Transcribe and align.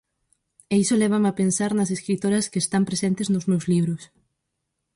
E 0.73 0.75
iso 0.83 0.99
lévame 1.01 1.27
a 1.29 1.37
pensar 1.41 1.71
nas 1.75 1.93
escritoras 1.97 2.49
que 2.51 2.59
están 2.65 2.83
presentes 2.89 3.27
nos 3.33 3.47
meus 3.49 3.65
libros. 3.73 4.01